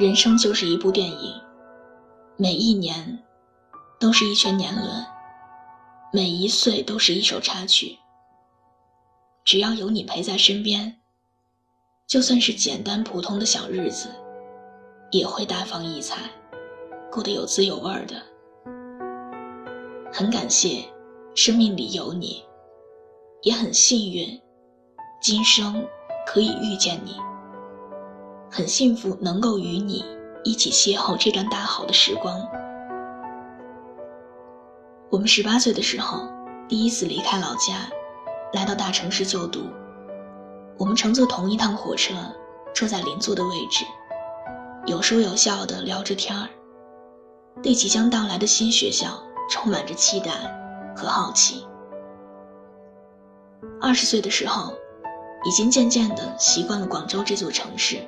[0.00, 1.34] 人生就是一部电影，
[2.38, 3.22] 每一年
[3.98, 4.88] 都是一圈年轮，
[6.10, 7.98] 每一岁都是一首插曲。
[9.44, 10.96] 只要有你陪在身边，
[12.06, 14.08] 就算是简单普通的小日子，
[15.10, 16.30] 也会大放异彩，
[17.12, 18.22] 过得有滋有味的。
[20.10, 20.82] 很感谢
[21.34, 22.42] 生命里有你，
[23.42, 24.40] 也很幸运，
[25.20, 25.86] 今生
[26.26, 27.16] 可以遇见你。
[28.52, 30.04] 很幸福能够与你
[30.42, 32.36] 一起邂逅这段大好的时光。
[35.08, 36.28] 我们十八岁的时候，
[36.68, 37.88] 第一次离开老家，
[38.52, 39.60] 来到大城市就读。
[40.76, 42.12] 我们乘坐同一趟火车，
[42.74, 43.84] 坐在邻座的位置，
[44.84, 46.48] 有说有笑的聊着天儿，
[47.62, 50.32] 对即将到来的新学校充满着期待
[50.96, 51.64] 和好奇。
[53.80, 54.72] 二十岁的时候，
[55.44, 57.98] 已经渐渐的习惯了广州这座城市。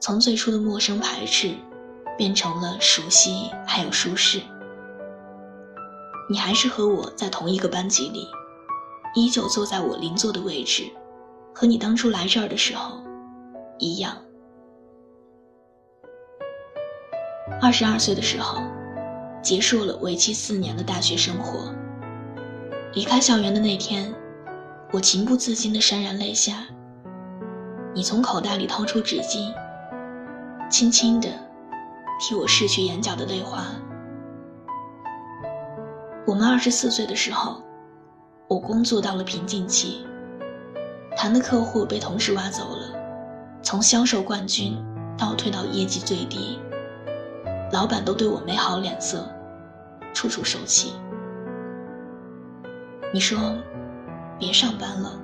[0.00, 1.54] 从最初的陌生排斥，
[2.16, 4.40] 变成了熟悉，还有舒适。
[6.30, 8.26] 你还是和我在同一个班级里，
[9.14, 10.84] 依旧坐在我邻座的位置，
[11.54, 12.98] 和你当初来这儿的时候
[13.78, 14.16] 一样。
[17.60, 18.62] 二十二岁的时候，
[19.42, 21.74] 结束了为期四年的大学生活。
[22.94, 24.14] 离开校园的那天，
[24.92, 26.66] 我情不自禁地潸然泪下。
[27.92, 29.52] 你从口袋里掏出纸巾。
[30.70, 31.28] 轻轻地
[32.20, 33.64] 替我拭去眼角的泪花。
[36.24, 37.60] 我们二十四岁的时候，
[38.46, 40.06] 我工作到了瓶颈期，
[41.16, 42.96] 谈的客户被同事挖走了，
[43.62, 44.80] 从销售冠军
[45.18, 46.60] 倒退到业绩最低，
[47.72, 49.28] 老板都对我没好脸色，
[50.14, 50.92] 处处受气。
[53.12, 53.56] 你说，
[54.38, 55.18] 别上班了，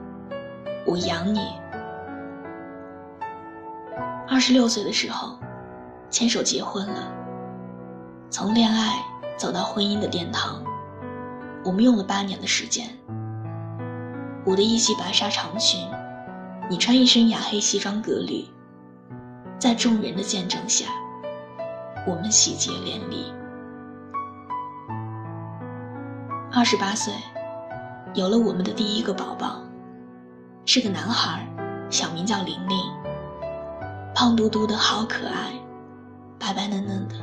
[0.85, 1.41] 我养你。
[4.37, 5.39] 二十六岁的时候，
[6.11, 7.11] 牵手结婚了。
[8.29, 9.03] 从恋爱
[9.39, 10.63] 走到婚姻的殿堂，
[11.65, 12.87] 我们用了八年的时间。
[14.45, 15.89] 我的一袭白纱长裙，
[16.69, 18.45] 你穿一身雅黑西装革履，
[19.59, 20.85] 在众人的见证下，
[22.07, 23.33] 我们喜结连理。
[26.53, 27.11] 二十八岁，
[28.13, 29.63] 有了我们的第一个宝宝，
[30.67, 31.49] 是个男孩，
[31.89, 32.79] 小名叫玲玲。
[34.19, 35.53] 胖嘟嘟的好可爱，
[36.39, 37.15] 白白嫩嫩的，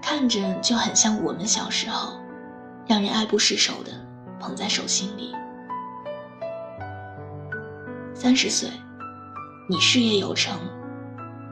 [0.00, 2.20] 看着就很像我们小时候，
[2.86, 3.90] 让人爱不释手的
[4.38, 5.34] 捧在手心里。
[8.14, 8.70] 三十岁，
[9.68, 10.56] 你事业有成，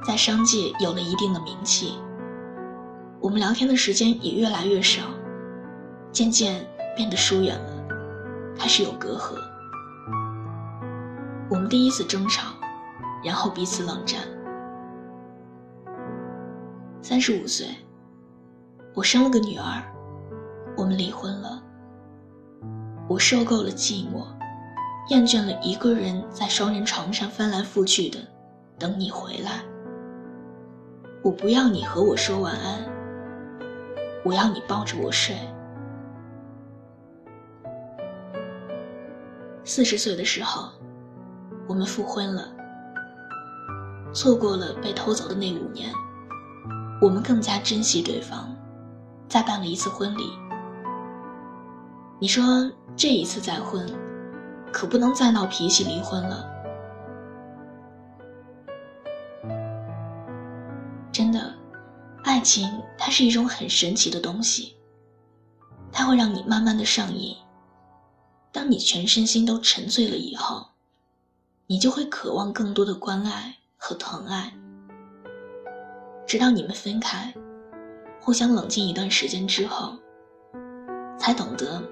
[0.07, 1.99] 在商界有了一定的名气，
[3.19, 5.03] 我们聊天的时间也越来越少，
[6.13, 6.65] 渐渐
[6.95, 7.89] 变得疏远了，
[8.57, 9.35] 开始有隔阂。
[11.51, 12.53] 我们第一次争吵。
[13.25, 14.21] 然后彼此冷战。
[17.01, 17.69] 三十五岁，
[18.95, 19.83] 我生了个女儿，
[20.77, 21.63] 我们离婚了。
[23.09, 24.25] 我受够了寂寞，
[25.11, 28.19] 厌倦了一个人在双人床上翻来覆去的
[28.79, 29.63] 等你回来。
[31.23, 32.81] 我不要你和我说晚安，
[34.25, 35.37] 我要你抱着我睡。
[39.65, 40.71] 四十岁的时候，
[41.67, 42.54] 我们复婚了。
[44.15, 45.93] 错过了被偷走的那五年，
[47.01, 48.55] 我们更加珍惜对方，
[49.29, 50.23] 再办了一次婚礼。
[52.21, 53.85] 你说这一次再婚，
[54.73, 56.49] 可不能再闹脾气离婚了。
[61.11, 61.53] 真的，
[62.23, 64.77] 爱情它是一种很神奇的东西，
[65.91, 67.37] 它会让你慢慢的上瘾。
[68.53, 70.69] 当你全身心都沉醉了以后，
[71.67, 73.57] 你就会渴望更多的关爱。
[73.87, 74.51] 和疼爱，
[76.27, 77.35] 直到你们分开，
[78.19, 79.93] 互相冷静一段时间之后，
[81.19, 81.83] 才懂得，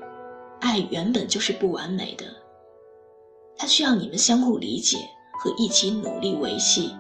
[0.63, 2.25] 爱原本就是不完美的，
[3.59, 4.97] 它需要你们相互理解
[5.39, 6.97] 和一起努力维系，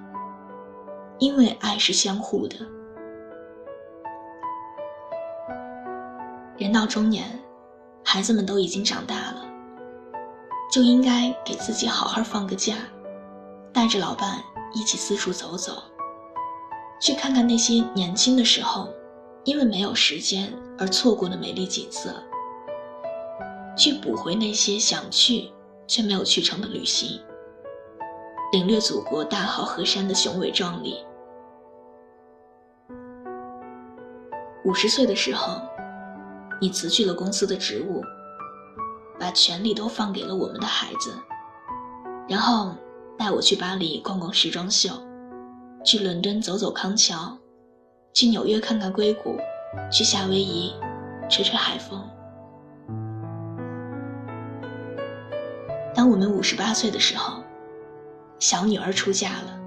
[1.18, 2.56] 因为爱是相互的。
[6.58, 7.42] 人到中年，
[8.04, 9.42] 孩子们都已经长大了，
[10.70, 12.74] 就应该给自己好好放个假，
[13.72, 14.38] 带着老伴。
[14.74, 15.82] 一起四处走走，
[17.00, 18.88] 去看看那些年轻的时候
[19.44, 22.14] 因为没有时间而错过的美丽景色，
[23.76, 25.50] 去补回那些想去
[25.86, 27.20] 却没有去成的旅行，
[28.52, 30.96] 领略祖国大好河山的雄伟壮丽。
[34.64, 35.60] 五十岁的时候，
[36.60, 38.00] 你辞去了公司的职务，
[39.18, 41.12] 把权力都放给了我们的孩子，
[42.26, 42.72] 然后。
[43.22, 44.90] 带我去巴黎逛逛时装秀，
[45.84, 47.38] 去伦敦走走康桥，
[48.12, 49.36] 去纽约看看硅谷，
[49.92, 50.74] 去夏威夷
[51.30, 52.04] 吹吹海风。
[55.94, 57.44] 当我们五十八岁的时候，
[58.40, 59.60] 小女儿出嫁了。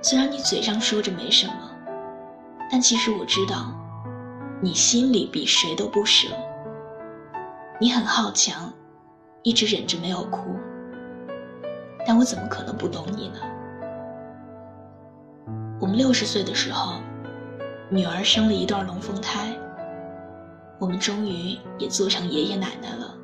[0.00, 1.70] 虽然你嘴上说着没什么，
[2.70, 3.70] 但其实我知道，
[4.62, 6.28] 你心里比谁都不舍。
[7.78, 8.72] 你很好强，
[9.42, 10.56] 一直忍着没有哭。
[12.06, 13.38] 但我怎么可能不懂你呢？
[15.80, 17.00] 我们六十岁的时候，
[17.88, 19.56] 女儿生了一对龙凤胎，
[20.78, 23.14] 我们终于也做成爷爷奶奶了。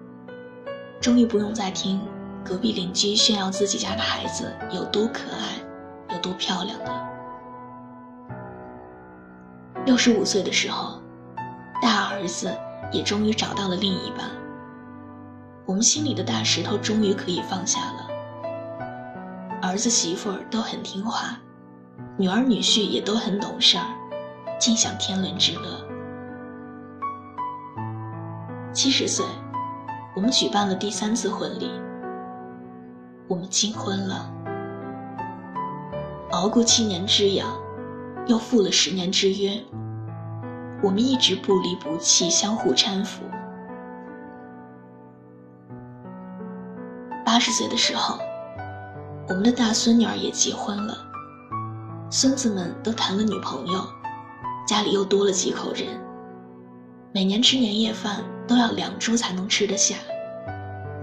[1.00, 2.00] 终于不用再听
[2.44, 7.06] 隔壁邻居炫耀自己家的孩子有多可爱，有多漂亮了。
[9.86, 11.00] 六十五岁的时候，
[11.80, 12.54] 大儿子
[12.92, 14.28] 也终于找到了另一半，
[15.64, 17.99] 我们心里的大石头终于可以放下了。
[19.62, 21.38] 儿子媳妇儿都很听话，
[22.16, 23.84] 女儿女婿也都很懂事儿，
[24.58, 25.86] 尽享天伦之乐。
[28.72, 29.24] 七十岁。
[30.16, 31.70] 我们举办了第三次婚礼，
[33.28, 34.28] 我们金婚了，
[36.32, 37.46] 熬过七年之痒，
[38.26, 39.52] 又赴了十年之约。
[40.82, 43.22] 我们一直不离不弃，相互搀扶。
[47.24, 48.18] 八十岁的时候，
[49.30, 50.98] 我们的大孙女儿也结婚了，
[52.10, 53.86] 孙子们都谈了女朋友，
[54.66, 55.86] 家里又多了几口人，
[57.14, 58.22] 每年吃年夜饭。
[58.48, 59.94] 都要两株才能吃得下，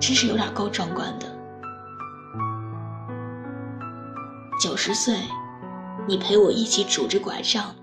[0.01, 1.25] 真是有点够壮观的。
[4.61, 5.21] 九十岁，
[6.05, 7.73] 你陪我一起拄着拐杖，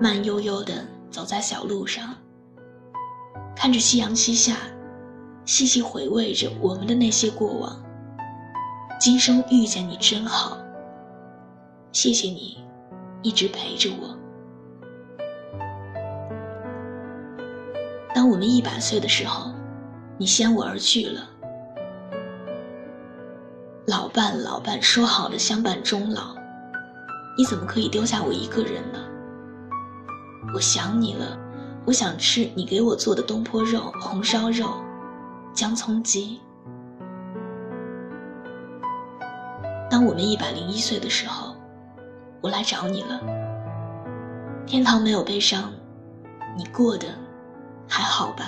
[0.00, 2.12] 慢悠悠地走在小路上，
[3.54, 4.56] 看着夕阳西下，
[5.44, 7.80] 细细回味着我们的那些过往。
[8.98, 10.58] 今生遇见你真好，
[11.92, 12.58] 谢谢你，
[13.22, 14.18] 一直陪着我。
[18.12, 19.52] 当我们一百岁的时候，
[20.18, 21.30] 你先我而去了。
[23.86, 26.34] 老伴老伴，说好的相伴终老，
[27.38, 28.98] 你怎么可以丢下我一个人呢？
[30.52, 31.38] 我想你了，
[31.86, 34.74] 我想吃你给我做的东坡肉、红烧肉、
[35.54, 36.40] 姜葱鸡。
[39.98, 41.56] 当我们一百零一岁的时候，
[42.40, 43.20] 我来找你了。
[44.64, 45.72] 天堂没有悲伤，
[46.56, 47.08] 你过的。
[47.88, 48.44] 还好吧，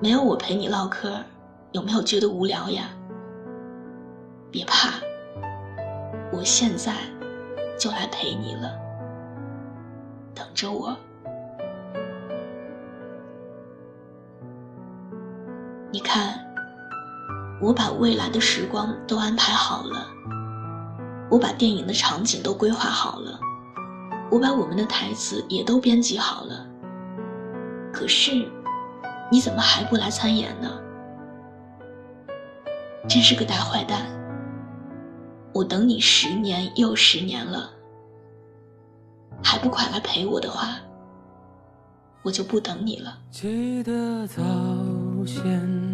[0.00, 1.16] 没有我陪你唠嗑，
[1.72, 2.84] 有没有觉得无聊呀？
[4.52, 4.90] 别怕，
[6.30, 6.92] 我现在
[7.76, 8.78] 就来陪你了，
[10.36, 10.96] 等着我。
[15.90, 16.43] 你看，
[17.64, 20.06] 我把未来的时光都安排好了，
[21.30, 23.40] 我把电影的场景都规划好了，
[24.30, 26.66] 我把我们的台词也都编辑好了。
[27.90, 28.46] 可是，
[29.32, 30.70] 你怎么还不来参演呢？
[33.08, 34.02] 真是个大坏蛋！
[35.54, 37.70] 我等你十年又十年了，
[39.42, 40.76] 还不快来陪我的话，
[42.22, 43.16] 我就不等你了。
[43.30, 44.42] 记得早
[45.24, 45.93] 先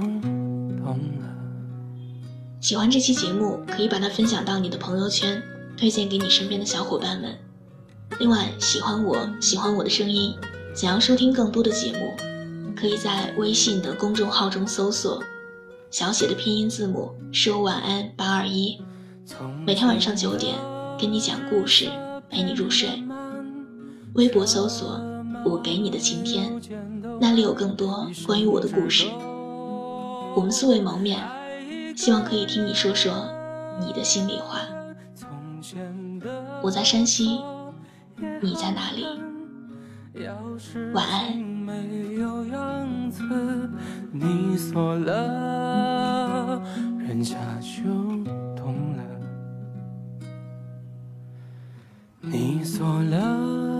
[2.71, 5.43] 喜欢这期节目，可以把它分享到你的朋友圈，
[5.75, 7.37] 推荐给你身边的小伙伴们。
[8.17, 10.33] 另外，喜欢我喜欢我的声音，
[10.73, 12.15] 想要收听更多的节目，
[12.73, 15.21] 可以在微信的公众号中搜索。
[15.89, 18.79] 小写的拼音字母说晚安八二一，
[19.65, 20.55] 每天晚上九点
[20.97, 21.89] 跟你讲故事，
[22.29, 22.87] 陪你入睡。
[24.13, 24.97] 微博搜索
[25.43, 26.49] 我给你的晴天，
[27.19, 29.07] 那里有更多关于我的故事。
[30.33, 31.19] 我们素未谋面，
[31.95, 33.27] 希望可以听你说说
[33.79, 34.59] 你的心里话。
[35.13, 37.41] 从前的我在山西，
[38.41, 39.05] 你在哪里？
[40.93, 41.37] 晚安。
[41.61, 43.23] 没有样子，
[44.11, 46.61] 你锁了，
[46.97, 47.83] 人家就
[48.55, 49.03] 懂了。
[52.19, 53.70] 你锁了。